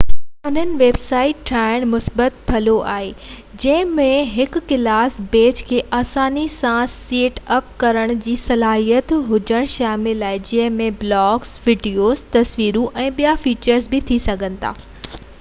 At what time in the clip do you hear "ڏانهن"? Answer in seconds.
1.49-1.83